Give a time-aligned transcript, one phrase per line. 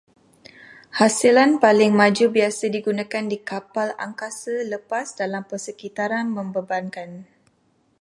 [0.99, 7.11] Hasilan paling maju biasa digunakan di kapal angkasa lepas dalam persekitaran membebankan